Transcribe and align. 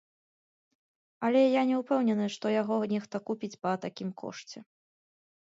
Але 1.27 1.41
я 1.43 1.61
не 1.71 1.75
ўпэўнены, 1.83 2.25
што 2.37 2.45
яго 2.61 2.75
нехта 2.95 3.15
купіць 3.29 3.53
па 3.67 3.77
такім 3.85 4.09
кошце. 4.23 4.59